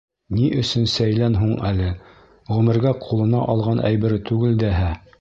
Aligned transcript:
Ни 0.35 0.45
өсөн 0.61 0.87
сәйлән 0.93 1.37
һуң 1.41 1.51
әле, 1.73 1.91
ғүмергә 2.57 2.97
ҡулына 3.07 3.47
алған 3.55 3.87
әйбере 3.93 4.23
түгел 4.33 4.63
дәһә?! 4.69 4.93